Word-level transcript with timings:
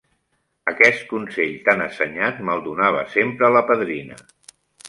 Aquest 0.71 1.03
consell 1.11 1.53
tan 1.69 1.85
assenyat 1.87 2.41
me'l 2.49 2.65
donava 2.71 3.07
sempre 3.19 3.55
la 3.59 3.63
padrina. 3.73 4.23